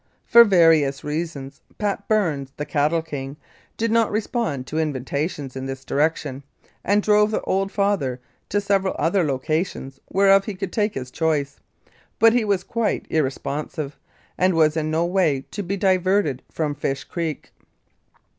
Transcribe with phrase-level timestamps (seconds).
[0.25, 3.37] For various reasons Pat Burns, the "Cattle King,"
[3.77, 6.41] did not respond to invitations in this direction,
[6.83, 8.19] and drove the old father
[8.49, 11.59] to several other locations whereof he could take his choice,
[12.17, 13.99] but he was quite irresponsive,
[14.39, 17.51] and was in no way to be diverted from Fish Creek.